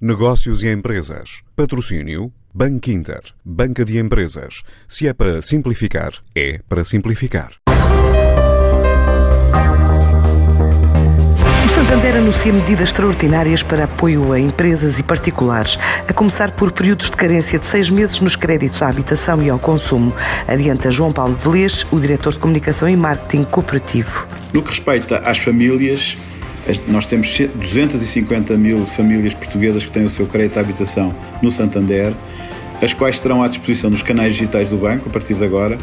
Negócios 0.00 0.62
e 0.62 0.72
empresas. 0.72 1.40
Patrocínio. 1.56 2.32
Banco 2.54 2.88
Inter. 2.88 3.20
Banca 3.44 3.84
de 3.84 3.98
Empresas. 3.98 4.62
Se 4.86 5.08
é 5.08 5.12
para 5.12 5.42
simplificar, 5.42 6.12
é 6.36 6.60
para 6.68 6.84
simplificar. 6.84 7.54
O 11.66 11.68
Santander 11.68 12.16
anuncia 12.16 12.52
medidas 12.52 12.90
extraordinárias 12.90 13.64
para 13.64 13.86
apoio 13.86 14.32
a 14.32 14.38
empresas 14.38 15.00
e 15.00 15.02
particulares, 15.02 15.76
a 16.08 16.12
começar 16.12 16.52
por 16.52 16.70
períodos 16.70 17.10
de 17.10 17.16
carência 17.16 17.58
de 17.58 17.66
seis 17.66 17.90
meses 17.90 18.20
nos 18.20 18.36
créditos 18.36 18.80
à 18.82 18.88
habitação 18.88 19.42
e 19.42 19.50
ao 19.50 19.58
consumo. 19.58 20.14
Adianta 20.46 20.92
João 20.92 21.12
Paulo 21.12 21.34
Velês, 21.34 21.84
o 21.90 21.98
diretor 21.98 22.34
de 22.34 22.38
Comunicação 22.38 22.88
e 22.88 22.96
Marketing 22.96 23.42
Cooperativo. 23.42 24.28
No 24.54 24.62
que 24.62 24.70
respeita 24.70 25.18
às 25.18 25.38
famílias, 25.38 26.16
nós 26.88 27.06
temos 27.06 27.38
250 27.54 28.56
mil 28.56 28.84
famílias 28.88 29.32
portuguesas 29.32 29.86
que 29.86 29.90
têm 29.90 30.04
o 30.04 30.10
seu 30.10 30.26
crédito 30.26 30.58
à 30.58 30.60
habitação 30.60 31.14
no 31.40 31.50
Santander, 31.50 32.12
as 32.82 32.92
quais 32.92 33.18
terão 33.18 33.42
à 33.42 33.48
disposição 33.48 33.90
nos 33.90 34.02
canais 34.02 34.34
digitais 34.34 34.68
do 34.68 34.76
banco, 34.76 35.08
a 35.08 35.12
partir 35.12 35.34
de 35.34 35.44
agora, 35.44 35.78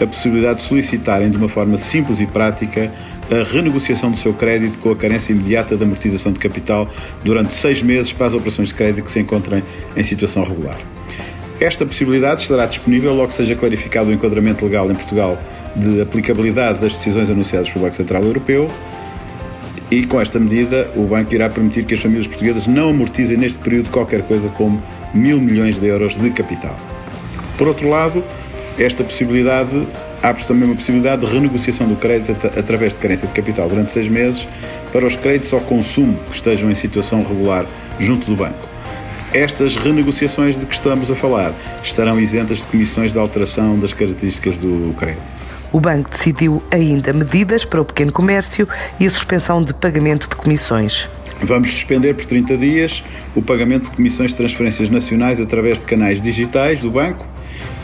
a 0.00 0.06
possibilidade 0.06 0.60
de 0.60 0.66
solicitarem 0.66 1.30
de 1.30 1.36
uma 1.36 1.48
forma 1.48 1.78
simples 1.78 2.20
e 2.20 2.26
prática 2.26 2.92
a 3.30 3.42
renegociação 3.42 4.10
do 4.10 4.16
seu 4.16 4.32
crédito 4.32 4.78
com 4.78 4.90
a 4.90 4.96
carência 4.96 5.32
imediata 5.32 5.76
de 5.76 5.82
amortização 5.82 6.32
de 6.32 6.38
capital 6.38 6.88
durante 7.24 7.54
seis 7.54 7.82
meses 7.82 8.12
para 8.12 8.26
as 8.26 8.34
operações 8.34 8.68
de 8.68 8.74
crédito 8.74 9.04
que 9.04 9.10
se 9.10 9.18
encontrem 9.18 9.62
em 9.96 10.04
situação 10.04 10.44
regular. 10.44 10.76
Esta 11.58 11.86
possibilidade 11.86 12.42
estará 12.42 12.66
disponível 12.66 13.14
logo 13.14 13.28
que 13.28 13.34
seja 13.34 13.56
clarificado 13.56 14.10
o 14.10 14.12
enquadramento 14.12 14.64
legal 14.64 14.90
em 14.90 14.94
Portugal 14.94 15.38
de 15.74 16.00
aplicabilidade 16.00 16.78
das 16.78 16.92
decisões 16.92 17.30
anunciadas 17.30 17.70
pelo 17.70 17.84
Banco 17.84 17.96
Central 17.96 18.22
Europeu 18.22 18.68
e 19.90 20.04
com 20.06 20.20
esta 20.20 20.38
medida 20.38 20.90
o 20.96 21.04
banco 21.04 21.34
irá 21.34 21.48
permitir 21.48 21.84
que 21.84 21.94
as 21.94 22.00
famílias 22.00 22.26
portuguesas 22.26 22.66
não 22.66 22.90
amortizem 22.90 23.36
neste 23.36 23.58
período 23.58 23.90
qualquer 23.90 24.22
coisa 24.22 24.48
como 24.48 24.82
mil 25.14 25.40
milhões 25.40 25.78
de 25.78 25.86
euros 25.86 26.16
de 26.16 26.30
capital. 26.30 26.76
Por 27.56 27.68
outro 27.68 27.88
lado, 27.88 28.22
esta 28.78 29.02
possibilidade 29.02 29.86
abre-se 30.22 30.48
também 30.48 30.64
uma 30.64 30.74
possibilidade 30.74 31.24
de 31.24 31.32
renegociação 31.32 31.88
do 31.88 31.96
crédito 31.96 32.46
através 32.58 32.92
de 32.92 32.98
carência 32.98 33.26
de 33.26 33.32
capital 33.32 33.68
durante 33.68 33.90
seis 33.90 34.08
meses 34.08 34.46
para 34.92 35.06
os 35.06 35.16
créditos 35.16 35.52
ao 35.52 35.60
consumo 35.60 36.18
que 36.30 36.36
estejam 36.36 36.70
em 36.70 36.74
situação 36.74 37.22
regular 37.22 37.64
junto 37.98 38.26
do 38.26 38.36
banco. 38.36 38.68
Estas 39.32 39.76
renegociações 39.76 40.58
de 40.58 40.64
que 40.66 40.74
estamos 40.74 41.10
a 41.10 41.14
falar 41.14 41.52
estarão 41.82 42.18
isentas 42.18 42.58
de 42.58 42.64
comissões 42.64 43.12
de 43.12 43.18
alteração 43.18 43.78
das 43.78 43.92
características 43.92 44.56
do 44.56 44.94
crédito. 44.96 45.22
O 45.72 45.80
banco 45.80 46.10
decidiu 46.10 46.62
ainda 46.70 47.12
medidas 47.12 47.64
para 47.64 47.80
o 47.80 47.84
pequeno 47.84 48.12
comércio 48.12 48.68
e 49.00 49.06
a 49.06 49.10
suspensão 49.10 49.62
de 49.62 49.74
pagamento 49.74 50.28
de 50.28 50.36
comissões. 50.36 51.08
Vamos 51.42 51.70
suspender 51.70 52.14
por 52.14 52.24
30 52.24 52.56
dias 52.56 53.04
o 53.34 53.42
pagamento 53.42 53.90
de 53.90 53.96
comissões 53.96 54.30
de 54.30 54.36
transferências 54.36 54.88
nacionais 54.88 55.40
através 55.40 55.78
de 55.78 55.84
canais 55.84 56.20
digitais 56.20 56.80
do 56.80 56.90
banco, 56.90 57.26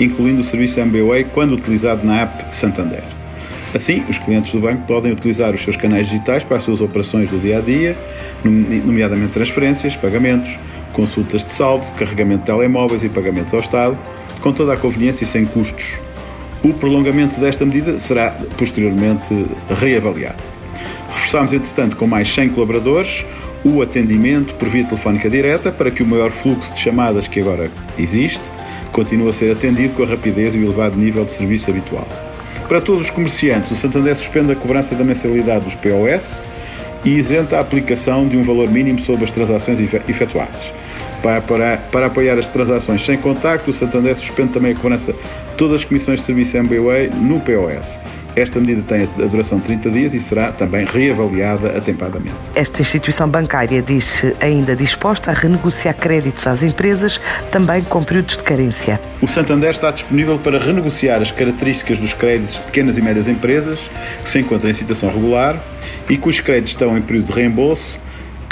incluindo 0.01 0.41
o 0.41 0.45
serviço 0.45 0.81
MBWay 0.81 1.25
quando 1.25 1.53
utilizado 1.53 2.07
na 2.07 2.23
app 2.23 2.57
Santander. 2.57 3.03
Assim, 3.75 4.05
os 4.09 4.19
clientes 4.19 4.53
do 4.53 4.61
banco 4.61 4.87
podem 4.87 5.13
utilizar 5.13 5.55
os 5.55 5.63
seus 5.63 5.77
canais 5.77 6.09
digitais 6.09 6.45
para 6.45 6.59
as 6.59 6.65
suas 6.65 6.81
operações 6.81 7.29
do 7.31 7.39
dia 7.39 7.59
a 7.59 7.61
dia, 7.61 7.97
nomeadamente 8.45 9.33
transferências, 9.33 9.97
pagamentos, 9.97 10.59
consultas 10.93 11.45
de 11.45 11.53
saldo, 11.53 11.87
carregamento 11.93 12.41
de 12.41 12.47
telemóveis 12.47 13.03
e 13.03 13.09
pagamentos 13.09 13.53
ao 13.53 13.61
Estado, 13.61 13.99
com 14.41 14.53
toda 14.53 14.75
a 14.75 14.77
conveniência 14.77 15.25
e 15.25 15.27
sem 15.27 15.47
custos 15.47 16.01
o 16.63 16.73
prolongamento 16.73 17.41
desta 17.41 17.65
medida 17.65 17.99
será 17.99 18.31
posteriormente 18.57 19.27
reavaliado. 19.69 20.43
Reforçamos, 21.09 21.53
entretanto, 21.53 21.97
com 21.97 22.07
mais 22.07 22.33
100 22.33 22.51
colaboradores 22.51 23.25
o 23.65 23.81
atendimento 23.81 24.55
por 24.55 24.69
via 24.69 24.85
telefónica 24.85 25.31
direta 25.31 25.71
para 25.71 25.91
que 25.91 26.03
o 26.03 26.07
maior 26.07 26.31
fluxo 26.31 26.73
de 26.75 26.81
chamadas 26.81 27.29
que 27.29 27.41
agora 27.41 27.71
existe 27.99 28.43
continue 28.91 29.31
a 29.31 29.33
ser 29.33 29.53
atendido 29.53 29.95
com 29.95 30.03
a 30.03 30.07
rapidez 30.07 30.55
e 30.55 30.59
o 30.59 30.65
elevado 30.65 30.97
nível 30.97 31.25
de 31.25 31.33
serviço 31.33 31.71
habitual. 31.71 32.07
Para 32.69 32.81
todos 32.81 33.03
os 33.03 33.11
comerciantes, 33.11 33.71
o 33.71 33.77
Santander 33.77 34.17
suspende 34.17 34.53
a 34.53 34.57
cobrança 34.57 34.95
da 34.95 35.05
mensalidade 35.05 35.65
dos 35.65 35.75
POS 35.75 36.41
e 37.05 37.11
isenta 37.11 37.57
a 37.57 37.61
aplicação 37.61 38.29
de 38.29 38.37
um 38.37 38.43
valor 38.43 38.69
mínimo 38.71 39.01
sobre 39.01 39.25
as 39.25 39.33
transações 39.33 39.79
efetuadas. 39.81 40.73
Para, 41.23 41.41
para, 41.41 41.77
para 41.77 42.07
apoiar 42.07 42.39
as 42.39 42.49
transações 42.49 43.05
sem 43.05 43.17
contacto, 43.17 43.71
o 43.71 43.73
Santander 43.73 44.17
suspende 44.17 44.53
também 44.53 44.73
a 44.73 44.75
cobrança 44.75 45.13
de 45.13 45.19
todas 45.57 45.77
as 45.77 45.85
comissões 45.85 46.21
de 46.21 46.27
serviço 46.27 46.57
MBWay 46.57 47.11
no 47.11 47.41
POS. 47.41 48.01
Esta 48.35 48.59
medida 48.59 48.83
tem 48.83 49.03
a 49.03 49.27
duração 49.27 49.59
de 49.59 49.65
30 49.65 49.91
dias 49.91 50.15
e 50.15 50.21
será 50.21 50.53
também 50.53 50.87
reavaliada 50.87 51.77
atempadamente. 51.77 52.35
Esta 52.55 52.81
instituição 52.81 53.29
bancária 53.29 53.83
diz-se 53.83 54.35
ainda 54.41 54.75
disposta 54.75 55.31
a 55.31 55.35
renegociar 55.35 55.95
créditos 55.95 56.47
às 56.47 56.63
empresas, 56.63 57.21
também 57.51 57.83
com 57.83 58.03
períodos 58.03 58.39
de 58.39 58.43
carência. 58.43 58.99
O 59.21 59.29
Santander 59.29 59.71
está 59.71 59.91
disponível 59.91 60.39
para 60.39 60.59
renegociar 60.59 61.21
as 61.21 61.31
características 61.31 61.99
dos 61.99 62.15
créditos 62.15 62.57
de 62.57 62.63
pequenas 62.63 62.97
e 62.97 63.03
médias 63.03 63.29
empresas 63.29 63.79
que 64.25 64.31
se 64.31 64.39
encontram 64.39 64.71
em 64.71 64.75
situação 64.75 65.11
regular 65.11 65.63
e 66.09 66.17
cujos 66.17 66.41
créditos 66.41 66.73
estão 66.73 66.97
em 66.97 67.03
período 67.03 67.27
de 67.27 67.33
reembolso 67.33 68.01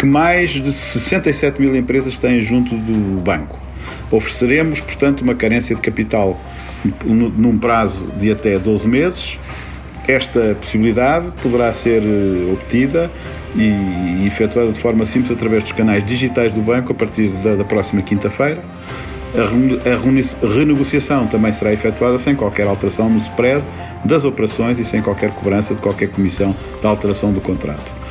que 0.01 0.07
mais 0.07 0.53
de 0.53 0.73
67 0.73 1.61
mil 1.61 1.77
empresas 1.77 2.19
têm 2.19 2.41
junto 2.41 2.75
do 2.75 3.21
banco. 3.21 3.59
Ofereceremos, 4.11 4.81
portanto, 4.81 5.21
uma 5.21 5.35
carência 5.35 5.77
de 5.77 5.83
capital 5.83 6.41
num 7.05 7.59
prazo 7.59 8.07
de 8.17 8.33
até 8.33 8.59
12 8.59 8.89
meses. 8.89 9.39
Esta 10.09 10.55
possibilidade 10.55 11.27
poderá 11.43 11.71
ser 11.75 12.03
eh, 12.03 12.51
obtida 12.51 13.11
e 13.55 14.27
efetuada 14.27 14.73
de 14.73 14.81
forma 14.81 15.05
simples 15.05 15.33
através 15.33 15.65
dos 15.65 15.73
canais 15.73 16.05
digitais 16.07 16.51
do 16.55 16.63
banco 16.63 16.93
a 16.93 16.95
partir 16.95 17.29
da, 17.29 17.63
próxima 17.63 18.01
quinta-feira. 18.01 18.63
A 19.35 20.47
renegociação 20.49 21.27
também 21.27 21.53
será 21.53 21.75
efetuada 21.75 22.19
sem 22.19 22.35
qualquer 22.35 22.67
alteração 22.67 23.11
no 23.11 23.19
spread 23.19 23.63
das 24.03 24.25
operações 24.25 24.79
e 24.79 24.85
sem 24.85 25.03
qualquer 25.03 25.31
cobrança 25.33 25.75
de 25.75 25.81
qualquer 25.81 26.09
comissão 26.09 26.57
da 26.83 26.89
alteração 26.89 27.31
do 27.31 27.41
contrato. 27.43 28.10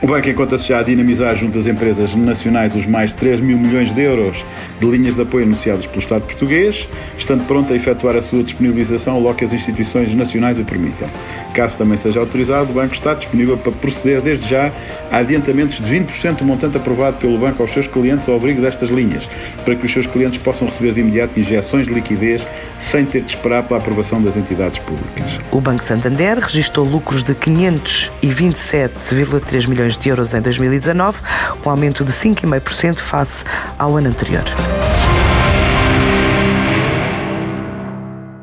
O 0.00 0.06
banco 0.06 0.28
encontra-se 0.28 0.68
já 0.68 0.78
a 0.78 0.82
dinamizar 0.84 1.34
junto 1.34 1.58
às 1.58 1.66
empresas 1.66 2.14
nacionais 2.14 2.72
os 2.76 2.86
mais 2.86 3.10
de 3.10 3.16
3 3.16 3.40
mil 3.40 3.58
milhões 3.58 3.92
de 3.92 4.00
euros 4.00 4.44
de 4.78 4.86
linhas 4.86 5.16
de 5.16 5.22
apoio 5.22 5.44
anunciadas 5.44 5.86
pelo 5.86 5.98
Estado 5.98 6.22
português, 6.22 6.88
estando 7.18 7.44
pronto 7.48 7.72
a 7.72 7.76
efetuar 7.76 8.14
a 8.14 8.22
sua 8.22 8.44
disponibilização 8.44 9.18
logo 9.18 9.34
que 9.34 9.44
as 9.44 9.52
instituições 9.52 10.14
nacionais 10.14 10.56
o 10.60 10.64
permitam. 10.64 11.08
Caso 11.52 11.76
também 11.76 11.98
seja 11.98 12.20
autorizado, 12.20 12.70
o 12.70 12.74
banco 12.74 12.94
está 12.94 13.12
disponível 13.12 13.58
para 13.58 13.72
proceder 13.72 14.22
desde 14.22 14.48
já 14.48 14.70
a 15.10 15.16
adiantamentos 15.16 15.78
de 15.78 16.00
20% 16.00 16.36
do 16.36 16.44
montante 16.44 16.76
aprovado 16.76 17.16
pelo 17.16 17.36
banco 17.36 17.60
aos 17.60 17.72
seus 17.72 17.88
clientes 17.88 18.28
ao 18.28 18.36
abrigo 18.36 18.62
destas 18.62 18.90
linhas, 18.90 19.28
para 19.64 19.74
que 19.74 19.84
os 19.84 19.92
seus 19.92 20.06
clientes 20.06 20.38
possam 20.38 20.68
receber 20.68 20.92
de 20.92 21.00
imediato 21.00 21.40
injeções 21.40 21.88
de 21.88 21.92
liquidez 21.92 22.46
sem 22.80 23.04
ter 23.04 23.22
de 23.22 23.34
esperar 23.34 23.64
pela 23.64 23.80
aprovação 23.80 24.22
das 24.22 24.36
entidades 24.36 24.78
públicas. 24.78 25.26
O 25.50 25.60
Banco 25.60 25.84
Santander 25.84 26.38
registrou 26.38 26.86
lucros 26.86 27.22
de 27.22 27.34
527,3 27.34 29.68
milhões 29.68 29.94
de 29.96 30.08
euros 30.08 30.34
em 30.34 30.40
2019, 30.40 31.20
um 31.64 31.70
aumento 31.70 32.04
de 32.04 32.12
5,5% 32.12 32.98
face 32.98 33.44
ao 33.78 33.96
ano 33.96 34.08
anterior. 34.08 34.44